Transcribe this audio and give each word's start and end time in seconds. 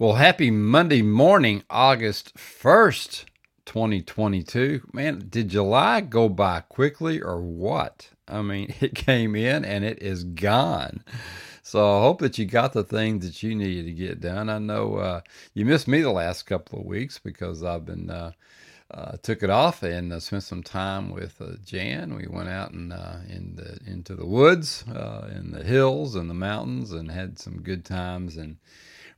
Well, 0.00 0.14
happy 0.14 0.50
Monday 0.50 1.02
morning, 1.02 1.62
August 1.68 2.34
1st, 2.34 3.26
2022. 3.66 4.88
Man, 4.94 5.26
did 5.28 5.50
July 5.50 6.00
go 6.00 6.30
by 6.30 6.60
quickly 6.60 7.20
or 7.20 7.42
what? 7.42 8.08
I 8.26 8.40
mean, 8.40 8.72
it 8.80 8.94
came 8.94 9.36
in 9.36 9.62
and 9.62 9.84
it 9.84 10.02
is 10.02 10.24
gone. 10.24 11.04
So 11.62 11.98
I 11.98 12.00
hope 12.00 12.20
that 12.20 12.38
you 12.38 12.46
got 12.46 12.72
the 12.72 12.82
things 12.82 13.26
that 13.26 13.42
you 13.42 13.54
needed 13.54 13.84
to 13.84 13.92
get 13.92 14.22
done. 14.22 14.48
I 14.48 14.56
know 14.58 14.94
uh, 14.94 15.20
you 15.52 15.66
missed 15.66 15.86
me 15.86 16.00
the 16.00 16.10
last 16.10 16.44
couple 16.44 16.78
of 16.78 16.86
weeks 16.86 17.18
because 17.18 17.62
I've 17.62 17.84
been 17.84 18.08
uh, 18.08 18.32
uh, 18.90 19.18
took 19.22 19.42
it 19.42 19.50
off 19.50 19.82
and 19.82 20.14
uh, 20.14 20.20
spent 20.20 20.44
some 20.44 20.62
time 20.62 21.10
with 21.10 21.42
uh, 21.42 21.56
Jan. 21.62 22.14
We 22.14 22.26
went 22.26 22.48
out 22.48 22.70
and 22.70 22.90
uh, 22.90 23.16
in 23.28 23.56
the, 23.56 23.78
into 23.84 24.16
the 24.16 24.24
woods, 24.24 24.82
in 24.88 25.50
the 25.52 25.62
hills 25.62 26.14
and 26.14 26.30
the 26.30 26.34
mountains, 26.34 26.90
and 26.90 27.10
had 27.10 27.38
some 27.38 27.60
good 27.60 27.84
times 27.84 28.38
and 28.38 28.56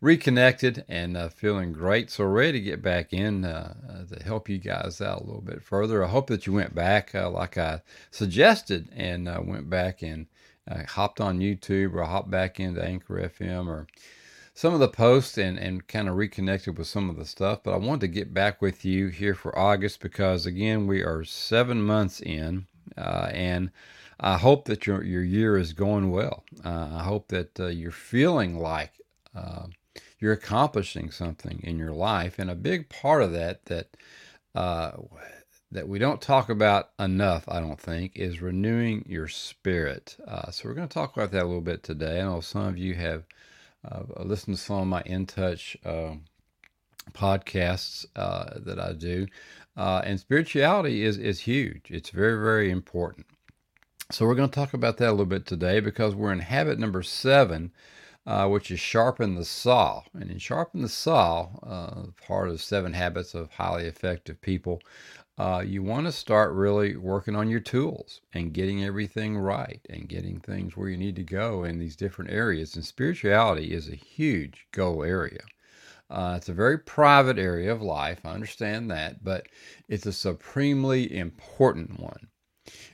reconnected 0.03 0.85
and 0.89 1.17
uh, 1.17 1.29
feeling 1.29 1.73
great. 1.73 2.11
So 2.11 2.25
ready 2.25 2.53
to 2.59 2.61
get 2.61 2.83
back 2.83 3.13
in 3.13 3.45
uh, 3.45 3.73
uh, 3.89 4.15
to 4.15 4.23
help 4.23 4.49
you 4.49 4.59
guys 4.59 5.01
out 5.01 5.21
a 5.21 5.25
little 5.25 5.41
bit 5.41 5.63
further. 5.63 6.05
I 6.05 6.09
hope 6.09 6.27
that 6.27 6.45
you 6.45 6.53
went 6.53 6.75
back 6.75 7.15
uh, 7.15 7.31
like 7.31 7.57
I 7.57 7.81
suggested 8.11 8.89
and 8.95 9.29
uh, 9.29 9.41
went 9.43 9.71
back 9.71 10.03
and 10.03 10.27
uh, 10.69 10.83
hopped 10.89 11.21
on 11.21 11.39
YouTube 11.39 11.95
or 11.95 12.03
hopped 12.03 12.31
back 12.31 12.59
into 12.59 12.85
Anchor 12.85 13.31
FM 13.39 13.69
or 13.69 13.87
some 14.55 14.75
of 14.75 14.81
the 14.81 14.89
posts 14.89 15.39
and, 15.39 15.57
and 15.57 15.87
kind 15.87 16.09
of 16.09 16.17
reconnected 16.17 16.77
with 16.77 16.89
some 16.89 17.09
of 17.09 17.17
the 17.17 17.25
stuff. 17.25 17.63
But 17.63 17.73
I 17.73 17.77
wanted 17.77 18.01
to 18.01 18.09
get 18.09 18.35
back 18.35 18.61
with 18.61 18.85
you 18.85 19.07
here 19.07 19.37
for 19.37 19.57
August 19.57 20.01
because, 20.01 20.47
again, 20.47 20.89
we 20.89 21.03
are 21.03 21.23
seven 21.23 21.81
months 21.81 22.21
in 22.21 22.67
and 22.97 23.71
I 24.19 24.37
hope 24.37 24.65
that 24.65 24.85
your, 24.87 25.05
your 25.05 25.23
year 25.23 25.57
is 25.57 25.73
going 25.73 26.11
well. 26.11 26.43
I 26.65 27.05
hope 27.05 27.29
that 27.29 27.57
you're 27.73 27.93
feeling 27.93 28.59
like 28.59 28.93
you're 30.23 30.33
accomplishing 30.33 31.11
something 31.11 31.61
in 31.65 31.79
your 31.79 31.93
life, 31.93 32.39
and 32.39 32.49
a 32.49 32.55
big 32.55 32.89
part 32.89 33.23
of 33.23 33.33
that 33.33 33.65
that 33.67 33.97
uh, 34.55 34.93
that 35.73 35.89
we 35.89 35.99
don't 35.99 36.21
talk 36.21 36.49
about 36.49 36.91
enough, 36.99 37.45
I 37.49 37.59
don't 37.59 37.81
think, 37.81 38.13
is 38.15 38.43
renewing 38.43 39.05
your 39.09 39.27
spirit. 39.27 40.17
Uh, 40.27 40.51
so 40.51 40.69
we're 40.69 40.75
going 40.75 40.87
to 40.87 40.95
talk 40.95 41.17
about 41.17 41.33
that 41.33 41.43
a 41.43 41.47
little 41.47 41.63
bit 41.63 41.83
today. 41.83 42.21
I 42.21 42.25
know 42.25 42.41
some 42.41 42.67
of 42.67 42.79
you 42.79 42.95
have 42.95 43.25
uh, 43.91 44.03
listened 44.23 44.57
to 44.57 44.63
some 44.63 44.77
of 44.77 44.87
my 44.87 45.03
In 45.07 45.27
Touch 45.27 45.77
um, 45.85 46.25
podcasts 47.15 48.05
uh, 48.15 48.61
that 48.65 48.79
I 48.79 48.93
do, 48.93 49.27
uh, 49.77 50.03
and 50.05 50.21
spirituality 50.21 51.03
is 51.05 51.19
is 51.19 51.41
huge. 51.41 51.87
It's 51.91 52.11
very 52.11 52.41
very 52.41 52.71
important. 52.71 53.27
So 54.13 54.27
we're 54.27 54.35
going 54.35 54.51
to 54.51 54.55
talk 54.55 54.75
about 54.75 54.99
that 54.99 55.09
a 55.09 55.13
little 55.13 55.27
bit 55.27 55.47
today 55.47 55.81
because 55.81 56.15
we're 56.15 56.33
in 56.33 56.41
habit 56.41 56.79
number 56.79 57.03
seven 57.03 57.73
uh, 58.27 58.49
which 58.49 58.71
is 58.71 58.81
sharpen 58.81 59.35
the 59.35 59.45
saw. 59.45 60.03
And 60.15 60.31
in 60.31 60.39
sharpen 60.39 60.83
the 60.83 60.89
saw, 60.89 61.49
uh, 61.63 62.07
part 62.27 62.49
of 62.49 62.63
seven 62.63 62.93
habits 62.93 63.35
of 63.35 63.51
highly 63.51 63.87
effective 63.87 64.41
people, 64.41 64.81
uh, 65.39 65.63
you 65.67 65.83
want 65.83 66.07
to 66.07 66.13
start 66.13 66.53
really 66.53 66.95
working 66.97 67.35
on 67.35 67.49
your 67.49 67.61
tools 67.61 68.21
and 68.33 68.53
getting 68.53 68.85
everything 68.85 69.37
right 69.37 69.81
and 69.89 70.09
getting 70.09 70.39
things 70.39 70.77
where 70.77 70.89
you 70.89 70.97
need 70.97 71.17
to 71.17 71.23
go 71.23 71.65
in 71.65 71.79
these 71.79 71.97
different 71.97 72.31
areas. 72.31 72.77
And 72.77 72.85
spirituality 72.85 73.73
is 73.73 73.89
a 73.89 73.97
huge 73.97 74.67
goal 74.73 75.03
area. 75.03 75.43
Uh, 76.11 76.35
it's 76.37 76.51
a 76.51 76.55
very 76.55 76.79
private 76.79 77.39
area 77.39 77.73
of 77.73 77.81
life. 77.81 78.21
I 78.25 78.33
understand 78.33 78.91
that, 78.91 79.25
but 79.25 79.47
it's 79.89 80.05
a 80.05 80.13
supremely 80.13 81.17
important 81.17 81.99
one. 81.99 82.29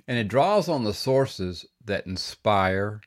And 0.06 0.16
it 0.16 0.28
draws 0.28 0.68
on 0.68 0.84
the 0.84 0.94
sources 0.94 1.66
that 1.84 2.06
inspire 2.06 3.00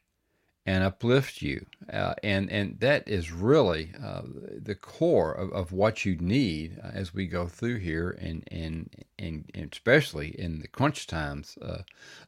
and 0.66 0.84
uplift 0.84 1.42
you. 1.42 1.66
Uh, 1.92 2.14
and, 2.24 2.52
and 2.52 2.80
that 2.80 3.08
is 3.08 3.32
really 3.32 3.92
uh, 4.04 4.22
the 4.62 4.76
core 4.76 5.34
of, 5.34 5.52
of 5.54 5.72
what 5.72 6.06
you 6.06 6.16
need 6.18 6.80
uh, 6.84 6.92
as 6.94 7.14
we 7.14 7.26
go 7.26 7.48
through 7.48 7.78
here, 7.78 8.12
and, 8.22 8.44
and, 8.52 8.90
and, 9.18 9.50
and 9.56 9.70
especially 9.74 10.30
in 10.40 10.60
the 10.60 10.68
crunch 10.68 11.08
times 11.08 11.58
uh, 11.62 11.82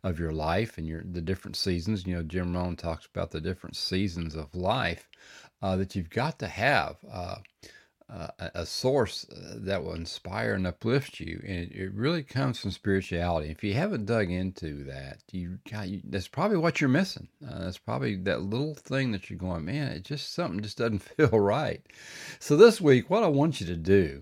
of 0.04 0.20
your 0.20 0.32
life 0.32 0.78
and 0.78 0.88
your 0.88 1.04
the 1.04 1.22
different 1.22 1.56
seasons. 1.56 2.08
You 2.08 2.16
know, 2.16 2.24
Jim 2.24 2.56
Rohn 2.56 2.76
talks 2.76 3.06
about 3.06 3.32
the 3.32 3.42
different 3.42 3.76
seasons 3.76 4.36
of 4.36 4.56
life 4.56 5.08
uh, 5.62 5.76
that 5.78 5.96
you've 5.96 6.10
got 6.10 6.40
to 6.40 6.48
have 6.48 6.98
uh, 7.12 7.36
a 8.56 8.66
source 8.66 9.26
uh, 9.30 9.56
that 9.58 9.84
will 9.84 9.96
inspire 9.96 10.54
and 10.54 10.68
uplift 10.68 11.20
you, 11.20 11.42
and 11.48 11.72
it, 11.72 11.92
really 11.94 12.22
comes 12.22 12.60
from 12.60 12.70
spirituality. 12.70 13.50
If 13.50 13.64
you 13.64 13.74
haven't 13.74 14.06
dug 14.06 14.30
into 14.30 14.84
that, 14.84 15.24
you, 15.32 15.58
God, 15.72 15.88
you 15.88 16.02
that's 16.04 16.28
probably 16.28 16.58
what 16.58 16.80
you're 16.80 16.90
missing. 16.90 17.30
Uh, 17.44 17.60
that's 17.60 17.80
probably 17.80 18.16
that 18.18 18.44
little 18.44 18.76
thing 18.76 19.12
that 19.12 19.30
you're 19.30 19.40
going, 19.40 19.66
man. 19.66 19.92
It 19.92 20.04
just 20.04 20.34
something 20.34 20.62
just 20.62 20.78
doesn't 20.78 21.00
feel 21.18 21.40
right. 21.40 21.82
So 22.40 22.56
this 22.56 22.80
week, 22.80 23.10
what 23.10 23.24
I 23.24 23.28
want 23.28 23.60
you 23.60 23.66
to 23.68 23.76
do 23.78 24.22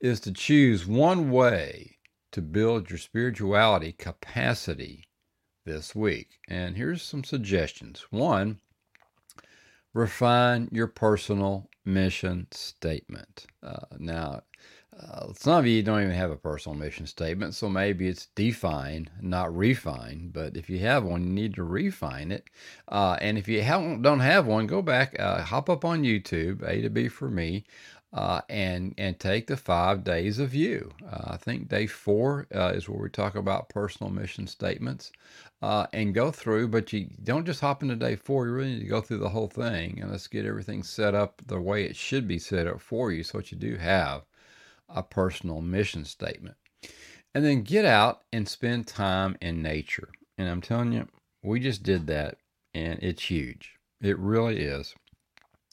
is 0.00 0.18
to 0.20 0.32
choose 0.32 0.86
one 0.86 1.30
way 1.30 1.98
to 2.32 2.42
build 2.42 2.90
your 2.90 2.98
spirituality 2.98 3.92
capacity 3.92 5.04
this 5.64 5.94
week, 5.94 6.38
and 6.48 6.76
here's 6.76 7.02
some 7.02 7.22
suggestions. 7.22 8.06
One, 8.10 8.58
refine 9.94 10.68
your 10.72 10.88
personal 10.88 11.70
mission 11.86 12.48
statement. 12.50 13.46
Uh, 13.62 13.86
now, 13.98 14.42
uh, 14.98 15.32
some 15.34 15.58
of 15.58 15.66
you 15.66 15.82
don't 15.82 16.02
even 16.02 16.14
have 16.14 16.30
a 16.30 16.36
personal 16.36 16.76
mission 16.76 17.06
statement, 17.06 17.54
so 17.54 17.68
maybe 17.68 18.08
it's 18.08 18.26
define, 18.34 19.08
not 19.20 19.54
refine. 19.54 20.30
But 20.32 20.56
if 20.56 20.70
you 20.70 20.78
have 20.80 21.04
one, 21.04 21.22
you 21.22 21.32
need 21.32 21.54
to 21.54 21.64
refine 21.64 22.32
it. 22.32 22.48
Uh, 22.88 23.18
and 23.20 23.36
if 23.36 23.46
you 23.46 23.60
don't 23.60 24.20
have 24.20 24.46
one, 24.46 24.66
go 24.66 24.80
back, 24.80 25.14
uh, 25.18 25.42
hop 25.42 25.68
up 25.68 25.84
on 25.84 26.02
YouTube, 26.02 26.62
A 26.66 26.80
to 26.80 26.88
B 26.88 27.08
for 27.08 27.28
me, 27.28 27.64
uh, 28.12 28.40
and 28.48 28.94
and 28.98 29.18
take 29.18 29.46
the 29.46 29.56
five 29.56 30.04
days 30.04 30.38
of 30.38 30.54
you. 30.54 30.90
Uh, 31.10 31.32
I 31.32 31.36
think 31.36 31.68
day 31.68 31.86
four 31.86 32.46
uh, 32.54 32.72
is 32.74 32.88
where 32.88 33.00
we 33.00 33.08
talk 33.10 33.34
about 33.34 33.68
personal 33.68 34.10
mission 34.10 34.46
statements 34.46 35.12
uh, 35.62 35.86
and 35.92 36.14
go 36.14 36.30
through. 36.30 36.68
But 36.68 36.92
you 36.92 37.08
don't 37.24 37.44
just 37.44 37.60
hop 37.60 37.82
into 37.82 37.96
day 37.96 38.16
four. 38.16 38.46
You 38.46 38.52
really 38.52 38.74
need 38.74 38.80
to 38.80 38.86
go 38.86 39.00
through 39.00 39.18
the 39.18 39.28
whole 39.28 39.48
thing 39.48 40.00
and 40.00 40.10
let's 40.10 40.28
get 40.28 40.46
everything 40.46 40.82
set 40.82 41.14
up 41.14 41.42
the 41.46 41.60
way 41.60 41.84
it 41.84 41.96
should 41.96 42.26
be 42.26 42.38
set 42.38 42.66
up 42.66 42.80
for 42.80 43.12
you, 43.12 43.22
so 43.22 43.38
that 43.38 43.52
you 43.52 43.58
do 43.58 43.76
have 43.76 44.22
a 44.88 45.02
personal 45.02 45.60
mission 45.60 46.04
statement. 46.04 46.56
And 47.34 47.44
then 47.44 47.62
get 47.62 47.84
out 47.84 48.22
and 48.32 48.48
spend 48.48 48.86
time 48.86 49.36
in 49.42 49.60
nature. 49.60 50.08
And 50.38 50.48
I'm 50.48 50.62
telling 50.62 50.92
you, 50.92 51.06
we 51.42 51.60
just 51.60 51.82
did 51.82 52.06
that, 52.06 52.38
and 52.72 52.98
it's 53.02 53.24
huge. 53.24 53.74
It 54.00 54.18
really 54.18 54.60
is. 54.60 54.94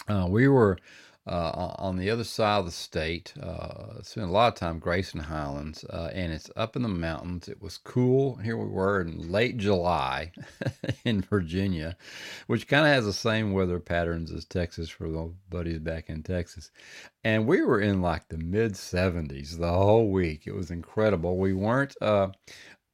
Uh, 0.07 0.27
we 0.29 0.47
were 0.47 0.77
uh, 1.25 1.75
on 1.77 1.95
the 1.95 2.09
other 2.09 2.23
side 2.23 2.59
of 2.59 2.65
the 2.65 2.71
state. 2.71 3.33
Uh, 3.41 4.01
spent 4.01 4.27
a 4.27 4.31
lot 4.31 4.49
of 4.49 4.55
time 4.55 4.79
Grayson 4.79 5.21
Highlands, 5.21 5.85
uh, 5.85 6.09
and 6.13 6.33
it's 6.33 6.49
up 6.55 6.75
in 6.75 6.81
the 6.81 6.89
mountains. 6.89 7.47
It 7.47 7.61
was 7.61 7.77
cool. 7.77 8.35
Here 8.37 8.57
we 8.57 8.65
were 8.65 9.01
in 9.01 9.31
late 9.31 9.57
July 9.57 10.31
in 11.05 11.21
Virginia, 11.21 11.95
which 12.47 12.67
kind 12.67 12.85
of 12.85 12.91
has 12.91 13.05
the 13.05 13.13
same 13.13 13.53
weather 13.53 13.79
patterns 13.79 14.31
as 14.31 14.45
Texas 14.45 14.89
for 14.89 15.09
the 15.09 15.33
buddies 15.49 15.79
back 15.79 16.09
in 16.09 16.23
Texas. 16.23 16.71
And 17.23 17.47
we 17.47 17.61
were 17.61 17.79
in 17.79 18.01
like 18.01 18.27
the 18.27 18.37
mid 18.37 18.73
70s 18.73 19.57
the 19.57 19.71
whole 19.71 20.11
week. 20.11 20.45
It 20.45 20.53
was 20.53 20.71
incredible. 20.71 21.37
We 21.37 21.53
weren't. 21.53 21.95
Uh, 22.01 22.29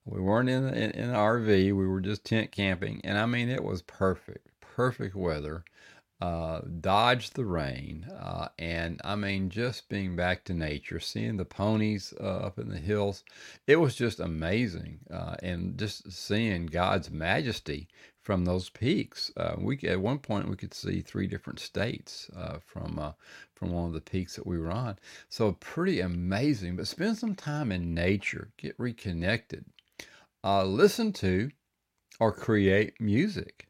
we 0.06 0.22
weren't 0.22 0.50
in, 0.50 0.68
in, 0.70 0.92
in 0.92 1.10
an 1.10 1.16
RV. 1.16 1.48
We 1.48 1.88
were 1.88 2.02
just 2.02 2.26
tent 2.26 2.52
camping, 2.52 3.02
and 3.04 3.18
I 3.18 3.28
mean 3.28 3.50
it 3.50 3.64
was 3.64 3.84
perfect, 3.84 4.48
perfect 4.60 5.16
weather 5.16 5.64
uh, 6.22 6.60
dodged 6.82 7.36
the 7.36 7.46
rain, 7.46 8.06
uh, 8.20 8.50
and 8.60 9.00
I 9.06 9.16
mean, 9.16 9.50
just 9.50 9.88
being 9.88 10.18
back 10.18 10.44
to 10.46 10.54
nature, 10.54 11.00
seeing 11.00 11.38
the 11.38 11.46
ponies 11.46 12.14
uh, 12.20 12.40
up 12.40 12.60
in 12.60 12.68
the 12.68 12.78
hills, 12.78 13.24
it 13.68 13.78
was 13.78 13.96
just 13.96 14.20
amazing, 14.20 15.00
uh, 15.10 15.36
and 15.42 15.78
just 15.80 16.12
seeing 16.12 16.66
God's 16.66 17.10
majesty 17.10 17.88
from 18.22 18.44
those 18.44 18.70
peaks. 18.70 19.32
Uh, 19.38 19.56
we 19.58 19.80
at 19.84 20.02
one 20.02 20.20
point 20.20 20.50
we 20.50 20.58
could 20.58 20.74
see 20.74 21.00
three 21.00 21.26
different 21.26 21.60
states 21.60 22.30
from 22.66 23.14
from 23.56 23.72
one 23.72 23.86
of 23.86 23.94
the 23.94 24.02
peaks 24.02 24.36
that 24.36 24.46
we 24.46 24.60
were 24.60 24.72
on, 24.72 25.00
so 25.30 25.54
pretty 25.54 26.02
amazing. 26.02 26.76
But 26.76 26.88
spend 26.88 27.18
some 27.18 27.36
time 27.36 27.72
in 27.72 27.94
nature, 27.94 28.52
get 28.58 28.76
reconnected, 28.78 29.64
listen 30.44 31.14
to, 31.14 31.50
or 32.20 32.34
create 32.34 33.00
music 33.00 33.69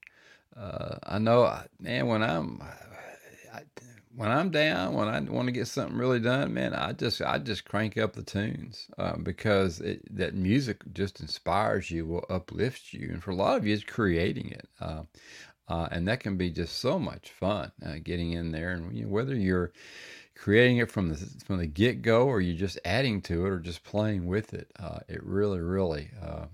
uh, 0.56 0.98
I 1.04 1.19
know, 1.19 1.62
man, 1.80 2.07
when 2.07 2.24
I'm 2.24 2.62
I, 3.54 3.62
when 4.16 4.30
I'm 4.30 4.50
down, 4.50 4.94
when 4.96 5.07
I 5.07 5.19
want 5.22 5.48
to 5.48 5.51
get 5.54 5.68
something 5.68 5.98
really 5.98 6.19
done, 6.19 6.54
man, 6.54 6.74
I 6.74 6.92
just 6.94 7.22
I 7.22 7.38
just 7.38 7.66
crank 7.66 7.98
up 7.98 8.13
the 8.13 8.24
tunes 8.24 8.88
uh, 8.98 9.16
because 9.18 9.80
it, 9.80 10.01
that 10.16 10.34
music 10.34 10.81
just 10.94 11.22
inspires 11.22 11.90
you, 11.90 12.06
will 12.06 12.25
uplift 12.30 12.94
you, 12.94 13.10
and 13.12 13.24
for 13.24 13.31
a 13.31 13.36
lot 13.36 13.57
of 13.57 13.66
you, 13.66 13.74
it's 13.74 13.84
creating 13.84 14.51
it. 14.51 14.68
Uh, 14.81 15.04
uh, 15.68 15.88
and 15.92 16.07
that 16.07 16.19
can 16.19 16.36
be 16.36 16.50
just 16.50 16.80
so 16.80 16.98
much 16.98 17.30
fun 17.31 17.72
uh, 17.86 17.96
getting 18.04 18.34
in 18.34 18.51
there, 18.51 18.72
and 18.72 18.98
you 18.98 19.06
know, 19.06 19.10
whether 19.10 19.36
you're 19.36 19.72
creating 20.36 20.78
it 20.78 20.92
from 20.92 21.10
the 21.10 21.16
from 21.46 21.57
the 21.57 21.68
get 21.68 22.01
go 22.01 22.25
or 22.28 22.42
you're 22.42 22.57
just 22.57 22.80
adding 22.84 23.22
to 23.22 23.46
it 23.46 23.50
or 23.50 23.60
just 23.60 23.84
playing 23.84 24.25
with 24.25 24.54
it, 24.54 24.72
uh, 24.80 25.00
it 25.07 25.24
really, 25.24 25.60
really 25.60 26.10
uh, 26.22 26.46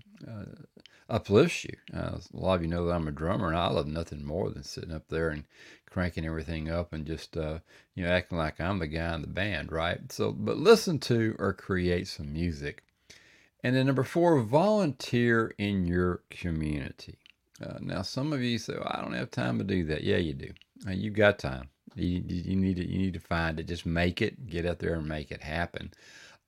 uplifts 1.09 1.65
you. 1.65 1.75
Uh, 1.93 2.17
a 2.17 2.37
lot 2.37 2.55
of 2.55 2.61
you 2.61 2.67
know 2.67 2.85
that 2.85 2.93
I'm 2.93 3.07
a 3.07 3.11
drummer, 3.11 3.47
and 3.47 3.57
I 3.57 3.67
love 3.67 3.87
nothing 3.87 4.25
more 4.25 4.49
than 4.49 4.63
sitting 4.63 4.91
up 4.91 5.07
there 5.09 5.29
and 5.29 5.43
cranking 5.89 6.25
everything 6.25 6.69
up 6.69 6.93
and 6.93 7.05
just 7.05 7.37
uh, 7.37 7.59
you 7.95 8.03
know 8.03 8.11
acting 8.11 8.37
like 8.37 8.59
I'm 8.59 8.79
the 8.79 8.87
guy 8.87 9.13
in 9.15 9.21
the 9.21 9.27
band, 9.27 9.71
right? 9.71 9.99
So, 10.11 10.31
but 10.31 10.57
listen 10.57 10.99
to 10.99 11.35
or 11.39 11.53
create 11.53 12.07
some 12.07 12.33
music. 12.33 12.83
And 13.63 13.75
then 13.75 13.87
number 13.87 14.03
four, 14.03 14.39
volunteer 14.41 15.55
in 15.57 15.85
your 15.85 16.21
community. 16.29 17.17
Uh, 17.63 17.77
now, 17.79 18.01
some 18.03 18.31
of 18.33 18.41
you 18.41 18.57
say, 18.57 18.73
well, 18.73 18.91
"I 18.91 19.01
don't 19.01 19.13
have 19.13 19.31
time 19.31 19.57
to 19.57 19.63
do 19.63 19.85
that." 19.85 20.03
Yeah, 20.03 20.17
you 20.17 20.33
do. 20.33 20.51
Uh, 20.87 20.91
you 20.91 21.09
got 21.09 21.39
time. 21.39 21.69
You, 21.95 22.21
you 22.27 22.55
need 22.55 22.75
to 22.75 22.87
you 22.87 22.97
need 22.97 23.13
to 23.13 23.19
find 23.19 23.59
it. 23.59 23.67
Just 23.67 23.85
make 23.85 24.21
it. 24.21 24.47
Get 24.47 24.65
out 24.65 24.79
there 24.79 24.95
and 24.95 25.07
make 25.07 25.31
it 25.31 25.41
happen. 25.41 25.91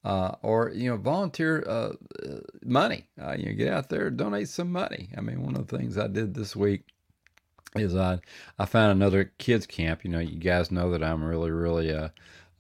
Uh, 0.08 0.34
or 0.42 0.72
you 0.74 0.90
know, 0.90 0.96
volunteer 0.96 1.66
uh, 1.68 1.92
uh 2.26 2.40
money. 2.64 3.06
Uh, 3.22 3.36
you 3.38 3.48
know, 3.48 3.52
get 3.52 3.74
out 3.74 3.90
there, 3.90 4.10
donate 4.10 4.48
some 4.48 4.72
money. 4.72 5.10
I 5.18 5.20
mean, 5.20 5.44
one 5.44 5.58
of 5.58 5.68
the 5.68 5.78
things 5.78 5.98
I 5.98 6.08
did 6.08 6.34
this 6.34 6.56
week 6.56 6.86
is 7.76 7.94
I 7.94 8.20
I 8.58 8.64
found 8.64 8.94
another 8.94 9.34
kids 9.38 9.66
camp. 9.66 10.06
You 10.06 10.12
know, 10.12 10.20
you 10.20 10.40
guys 10.40 10.72
know 10.72 10.92
that 10.92 11.04
I'm 11.04 11.22
really 11.22 11.52
really 11.52 11.92
uh, 11.92 12.08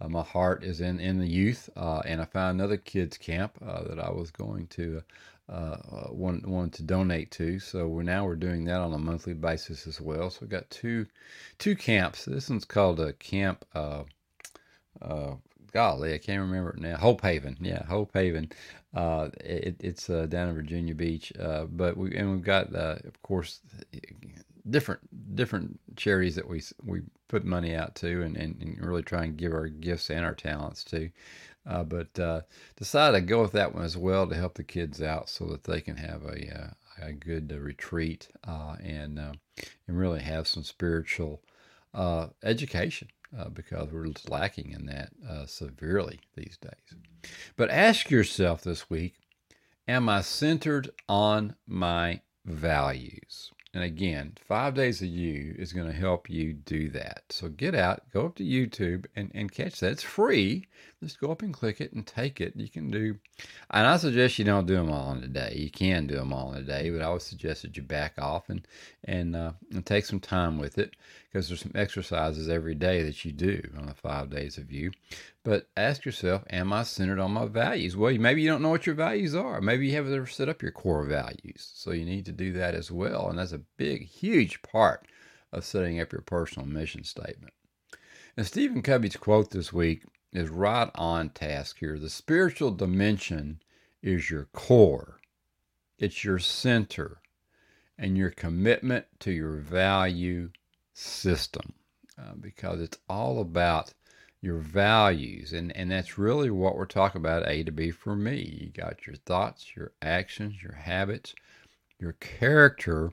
uh 0.01 0.09
my 0.09 0.23
heart 0.23 0.65
is 0.65 0.81
in 0.81 0.99
in 0.99 1.19
the 1.19 1.25
youth, 1.25 1.69
uh, 1.77 2.01
and 2.05 2.19
I 2.19 2.25
found 2.25 2.59
another 2.59 2.75
kids 2.75 3.17
camp 3.17 3.57
that 3.61 3.97
I 3.97 4.11
was 4.11 4.29
going 4.29 4.67
to 4.67 5.01
uh, 5.47 5.77
one 6.09 6.69
to 6.71 6.83
donate 6.83 7.31
to. 7.31 7.59
So 7.59 7.87
we're 7.87 8.03
now 8.03 8.25
we're 8.25 8.35
doing 8.35 8.65
that 8.65 8.81
on 8.81 8.93
a 8.93 8.97
monthly 8.97 9.33
basis 9.33 9.87
as 9.87 10.01
well. 10.01 10.29
So 10.31 10.39
we've 10.41 10.49
got 10.49 10.69
two 10.69 11.07
two 11.59 11.77
camps. 11.77 12.25
This 12.25 12.49
one's 12.49 12.65
called 12.65 12.99
a 12.99 13.13
camp. 13.13 13.63
Uh, 13.73 14.03
golly, 15.71 16.13
I 16.13 16.17
can't 16.17 16.41
remember 16.41 16.71
it 16.71 16.79
now. 16.79 16.97
Hope 16.97 17.21
Haven, 17.21 17.57
yeah, 17.59 17.85
Hope 17.85 18.11
Haven. 18.13 18.51
Uh, 18.93 19.29
it, 19.41 19.75
it's 19.79 20.09
uh, 20.09 20.25
down 20.25 20.49
in 20.49 20.55
Virginia 20.55 20.95
Beach. 20.95 21.31
Uh, 21.39 21.65
but 21.65 21.97
we 21.97 22.15
and 22.15 22.31
we've 22.31 22.43
got, 22.43 22.73
uh, 22.73 22.95
of 23.05 23.21
course, 23.21 23.59
different 24.69 25.35
different 25.35 25.79
charities 25.95 26.35
that 26.35 26.47
we 26.47 26.61
we 26.83 27.01
put 27.27 27.43
money 27.43 27.75
out 27.75 27.95
to, 27.95 28.23
and, 28.23 28.37
and, 28.37 28.61
and 28.61 28.81
really 28.85 29.03
try 29.03 29.23
and 29.23 29.37
give 29.37 29.53
our 29.53 29.67
gifts 29.67 30.09
and 30.09 30.25
our 30.25 30.35
talents 30.35 30.83
to. 30.85 31.09
Uh, 31.65 31.83
but 31.83 32.17
uh, 32.17 32.41
decided 32.77 33.19
to 33.19 33.25
go 33.25 33.41
with 33.41 33.51
that 33.51 33.75
one 33.75 33.83
as 33.83 33.97
well 33.97 34.25
to 34.25 34.35
help 34.35 34.55
the 34.55 34.63
kids 34.63 35.01
out 35.01 35.29
so 35.29 35.45
that 35.45 35.65
they 35.65 35.81
can 35.81 35.97
have 35.97 36.23
a, 36.23 36.73
a 37.01 37.11
good 37.11 37.51
retreat 37.51 38.29
and 38.45 39.19
and 39.19 39.99
really 39.99 40.21
have 40.21 40.47
some 40.47 40.63
spiritual 40.63 41.41
education 42.41 43.09
Uh, 43.37 43.49
because 43.49 43.91
we're 43.91 44.07
lacking 44.29 44.71
in 44.71 44.85
that 44.85 45.09
uh, 45.27 45.45
severely 45.45 46.19
these 46.35 46.57
days. 46.61 47.31
But 47.57 47.69
ask 47.69 48.09
yourself 48.09 48.61
this 48.61 48.89
week: 48.89 49.15
Am 49.87 50.07
I 50.07 50.21
centered 50.21 50.91
on 51.09 51.55
my 51.67 52.21
values? 52.45 53.51
And 53.77 53.85
again, 53.85 54.33
five 54.47 54.73
days 54.73 55.03
of 55.03 55.07
you 55.07 55.53
is 55.55 55.71
going 55.71 55.85
to 55.85 55.93
help 55.93 56.31
you 56.31 56.53
do 56.53 56.89
that. 56.89 57.25
So 57.29 57.47
get 57.47 57.75
out, 57.75 58.01
go 58.11 58.25
up 58.25 58.33
to 58.37 58.43
YouTube 58.43 59.05
and, 59.15 59.31
and 59.35 59.51
catch 59.51 59.81
that. 59.81 59.91
It's 59.91 60.01
free. 60.01 60.65
Just 61.03 61.19
go 61.19 61.29
up 61.29 61.43
and 61.43 61.53
click 61.53 61.79
it 61.79 61.93
and 61.93 62.03
take 62.03 62.41
it. 62.41 62.55
You 62.55 62.69
can 62.69 62.89
do, 62.89 63.19
and 63.69 63.85
I 63.85 63.97
suggest 63.97 64.39
you 64.39 64.45
don't 64.45 64.65
do 64.65 64.73
them 64.73 64.91
all 64.91 65.11
in 65.11 65.23
a 65.23 65.27
day. 65.27 65.53
You 65.55 65.69
can 65.69 66.07
do 66.07 66.15
them 66.15 66.33
all 66.33 66.53
in 66.53 66.63
a 66.63 66.65
day, 66.65 66.89
but 66.89 67.03
I 67.03 67.09
would 67.11 67.21
suggest 67.21 67.61
that 67.61 67.77
you 67.77 67.83
back 67.83 68.13
off 68.17 68.49
and 68.49 68.67
and 69.03 69.35
uh, 69.35 69.51
and 69.71 69.85
take 69.85 70.05
some 70.05 70.19
time 70.19 70.57
with 70.57 70.79
it 70.79 70.95
because 71.31 71.47
there's 71.47 71.61
some 71.61 71.73
exercises 71.75 72.49
every 72.49 72.73
day 72.73 73.03
that 73.03 73.23
you 73.23 73.31
do 73.31 73.61
on 73.77 73.85
the 73.85 73.93
five 73.93 74.31
days 74.31 74.57
of 74.57 74.71
you. 74.71 74.89
But 75.47 75.69
ask 75.77 76.03
yourself, 76.03 76.43
am 76.49 76.73
I 76.73 76.83
centered 76.83 77.19
on 77.19 77.31
my 77.31 77.45
values? 77.45 77.95
Well, 77.95 78.13
maybe 78.17 78.41
you 78.41 78.49
don't 78.49 78.61
know 78.61 78.67
what 78.67 78.85
your 78.85 78.95
values 78.95 79.33
are. 79.33 79.61
Maybe 79.61 79.87
you 79.87 79.93
haven't 79.93 80.13
ever 80.13 80.27
set 80.27 80.49
up 80.49 80.61
your 80.61 80.73
core 80.73 81.05
values. 81.05 81.71
So 81.73 81.91
you 81.91 82.03
need 82.03 82.25
to 82.25 82.33
do 82.33 82.51
that 82.51 82.75
as 82.75 82.91
well. 82.91 83.29
And 83.29 83.39
that's 83.39 83.53
a 83.53 83.61
big, 83.77 84.09
huge 84.09 84.61
part 84.61 85.07
of 85.53 85.63
setting 85.63 86.01
up 86.01 86.11
your 86.11 86.21
personal 86.21 86.67
mission 86.67 87.05
statement. 87.05 87.53
And 88.35 88.45
Stephen 88.45 88.81
Covey's 88.81 89.15
quote 89.15 89.51
this 89.51 89.71
week 89.71 90.03
is 90.33 90.49
right 90.49 90.89
on 90.95 91.29
task 91.29 91.77
here. 91.79 91.97
The 91.97 92.09
spiritual 92.09 92.71
dimension 92.71 93.61
is 94.01 94.29
your 94.29 94.49
core, 94.51 95.21
it's 95.97 96.25
your 96.25 96.39
center, 96.39 97.21
and 97.97 98.17
your 98.17 98.31
commitment 98.31 99.05
to 99.21 99.31
your 99.31 99.55
value 99.55 100.49
system 100.93 101.71
uh, 102.19 102.33
because 102.37 102.81
it's 102.81 102.97
all 103.07 103.39
about 103.39 103.93
your 104.41 104.57
values. 104.57 105.53
And, 105.53 105.75
and 105.75 105.91
that's 105.91 106.17
really 106.17 106.49
what 106.49 106.75
we're 106.75 106.85
talking 106.85 107.21
about 107.21 107.47
A 107.47 107.63
to 107.63 107.71
B 107.71 107.91
for 107.91 108.15
me. 108.15 108.59
You 108.61 108.69
got 108.69 109.05
your 109.07 109.15
thoughts, 109.15 109.75
your 109.75 109.91
actions, 110.01 110.61
your 110.61 110.73
habits, 110.73 111.33
your 111.99 112.13
character, 112.13 113.11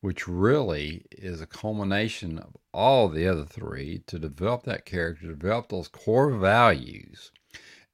which 0.00 0.28
really 0.28 1.06
is 1.10 1.40
a 1.40 1.46
culmination 1.46 2.38
of 2.38 2.56
all 2.72 3.08
the 3.08 3.26
other 3.26 3.44
three 3.44 4.02
to 4.06 4.18
develop 4.18 4.62
that 4.64 4.84
character, 4.84 5.26
develop 5.26 5.68
those 5.68 5.88
core 5.88 6.30
values. 6.30 7.32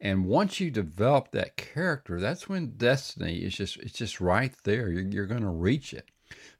And 0.01 0.27
once 0.27 0.61
you 0.61 0.71
develop 0.71 1.31
that 1.31 1.57
character, 1.57 2.21
that's 2.21 2.49
when 2.49 2.77
destiny 2.77 3.39
is 3.39 3.55
just 3.55 3.79
it's 3.79 3.97
just 3.97 4.21
right 4.21 4.53
there. 4.65 4.91
You're, 4.91 5.09
you're 5.09 5.27
going 5.27 5.43
to 5.43 5.49
reach 5.49 5.95
it 5.95 6.11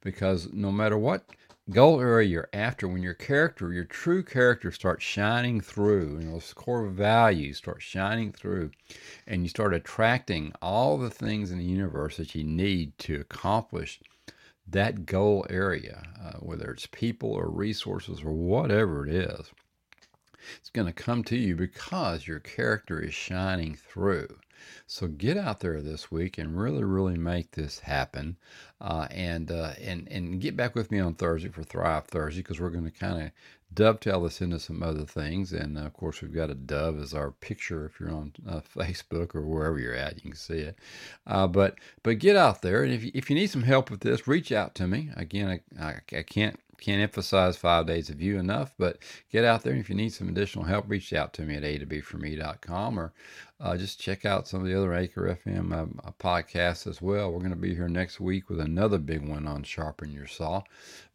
because 0.01 0.49
no 0.53 0.73
matter 0.73 0.97
what 0.97 1.27
goal 1.71 2.01
area 2.01 2.29
you're 2.29 2.49
after, 2.53 2.87
when 2.87 3.03
your 3.03 3.15
character, 3.15 3.73
your 3.73 3.85
true 3.85 4.23
character 4.23 4.71
starts 4.71 5.05
shining 5.05 5.61
through, 5.61 6.19
and 6.19 6.33
those 6.33 6.53
core 6.53 6.87
values 6.89 7.59
start 7.59 7.81
shining 7.83 8.33
through, 8.33 8.71
and 9.27 9.43
you 9.43 9.49
start 9.49 9.73
attracting 9.75 10.53
all 10.61 10.99
the 10.99 11.11
things 11.11 11.51
in 11.51 11.59
the 11.59 11.65
universe 11.65 12.17
that 12.19 12.35
you 12.35 12.45
need 12.45 12.97
to 12.99 13.21
accomplish 13.21 14.01
that 14.67 15.07
goal 15.07 15.47
area, 15.51 16.03
uh, 16.23 16.39
whether 16.39 16.71
it's 16.71 16.87
people 16.87 17.33
or 17.33 17.49
resources 17.49 18.23
or 18.23 18.33
whatever 18.33 19.07
it 19.07 19.15
is. 19.15 19.51
It's 20.57 20.71
going 20.71 20.87
to 20.87 20.93
come 20.93 21.25
to 21.25 21.37
you 21.37 21.57
because 21.57 22.27
your 22.27 22.41
character 22.41 23.01
is 23.01 23.15
shining 23.15 23.75
through. 23.75 24.39
So 24.87 25.09
get 25.09 25.37
out 25.37 25.61
there 25.61 25.83
this 25.83 26.11
week 26.11 26.39
and 26.39 26.57
really, 26.57 26.85
really 26.85 27.19
make 27.19 27.53
this 27.53 27.81
happen, 27.81 28.37
uh, 28.81 29.09
and 29.11 29.51
uh, 29.51 29.73
and 29.81 30.09
and 30.09 30.41
get 30.41 30.57
back 30.57 30.75
with 30.75 30.91
me 30.91 31.01
on 31.01 31.15
Thursday 31.15 31.49
for 31.49 31.63
Thrive 31.63 32.07
Thursday 32.07 32.41
because 32.41 32.61
we're 32.61 32.71
going 32.71 32.85
to 32.85 32.91
kind 32.91 33.23
of 33.23 33.31
dovetail 33.75 34.23
this 34.23 34.41
into 34.41 34.59
some 34.59 34.83
other 34.83 35.05
things. 35.05 35.53
And 35.53 35.77
uh, 35.77 35.83
of 35.83 35.93
course, 35.95 36.23
we've 36.23 36.35
got 36.35 36.51
a 36.51 36.55
dove 36.55 37.01
as 37.01 37.13
our 37.13 37.31
picture. 37.31 37.85
If 37.87 37.99
you're 38.01 38.13
on 38.13 38.33
uh, 38.49 38.61
Facebook 38.77 39.35
or 39.35 39.43
wherever 39.43 39.79
you're 39.79 39.95
at, 39.95 40.17
you 40.17 40.31
can 40.31 40.35
see 40.35 40.59
it. 40.59 40.79
Uh, 41.27 41.47
but 41.47 41.77
but 42.03 42.19
get 42.19 42.37
out 42.37 42.63
there, 42.63 42.85
and 42.85 42.93
if 42.93 43.05
you, 43.05 43.11
if 43.15 43.29
you 43.29 43.37
need 43.37 43.51
some 43.51 43.65
help 43.65 43.91
with 43.91 44.01
this, 44.01 44.27
reach 44.29 44.53
out 44.53 44.75
to 44.77 44.87
me. 44.87 45.11
Again, 45.17 45.61
I, 45.79 45.85
I, 45.85 46.19
I 46.19 46.23
can't 46.23 46.59
can't 46.81 47.03
emphasize 47.03 47.57
five 47.57 47.87
days 47.87 48.11
of 48.11 48.21
you 48.21 48.39
enough, 48.39 48.75
but 48.79 48.99
get 49.31 49.45
out 49.45 49.63
there. 49.63 49.73
And 49.73 49.81
if 49.81 49.89
you 49.89 49.95
need 49.95 50.13
some 50.13 50.29
additional 50.29 50.65
help, 50.65 50.85
reach 50.89 51.13
out 51.13 51.33
to 51.35 51.43
me 51.43 51.57
at 51.57 51.65
a 51.65 51.79
to 51.79 51.87
b 51.87 52.01
for 52.01 52.19
me.com 52.19 52.99
or 52.99 53.13
uh, 53.61 53.77
just 53.77 54.01
check 54.01 54.25
out 54.25 54.49
some 54.49 54.61
of 54.61 54.67
the 54.67 54.77
other 54.77 54.93
Anchor 54.93 55.39
FM 55.45 55.73
uh, 55.73 56.11
podcasts 56.19 56.87
as 56.87 57.01
well. 57.01 57.31
We're 57.31 57.39
going 57.39 57.51
to 57.51 57.57
be 57.57 57.75
here 57.75 57.89
next 57.89 58.21
week 58.21 58.49
with 58.49 58.61
another 58.61 58.99
big 58.99 59.27
one 59.27 59.47
on 59.47 59.63
Sharpen 59.63 60.13
Your 60.13 60.27
Saw. 60.27 60.63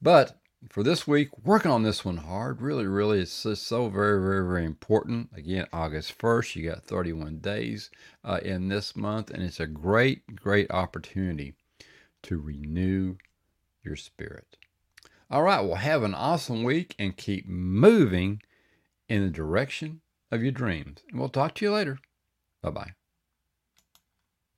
But 0.02 0.40
for 0.68 0.84
this 0.84 1.08
week, 1.08 1.30
working 1.46 1.72
on 1.72 1.84
this 1.84 2.04
one 2.04 2.18
hard. 2.18 2.62
Really, 2.62 2.86
really, 2.86 3.20
it's 3.20 3.32
so 3.32 3.88
very, 3.90 4.22
very, 4.22 4.46
very 4.46 4.66
important. 4.66 5.30
Again, 5.36 5.68
August 5.72 6.18
1st, 6.18 6.56
you 6.56 6.70
got 6.70 6.84
31 6.84 7.40
days 7.40 7.90
uh, 8.26 8.40
in 8.44 8.68
this 8.68 8.96
month, 8.96 9.30
and 9.30 9.42
it's 9.42 9.60
a 9.60 9.68
great, 9.68 10.36
great 10.36 10.70
opportunity 10.70 11.54
to 12.24 12.40
renew 12.40 13.16
your 13.84 13.96
spirit. 13.96 14.58
All 15.32 15.44
right, 15.44 15.62
well, 15.62 15.76
have 15.76 16.04
an 16.04 16.16
awesome 16.16 16.64
week 16.64 16.96
and 16.98 17.16
keep 17.16 17.48
moving 17.48 18.42
in 19.08 19.22
the 19.22 19.30
direction 19.30 20.02
of 20.32 20.42
your 20.42 20.52
dreams. 20.52 21.04
And 21.10 21.20
we'll 21.20 21.30
talk 21.30 21.54
to 21.56 21.66
you 21.66 21.72
later. 21.72 22.00
Bye 22.64 22.72
bye. 22.72 22.92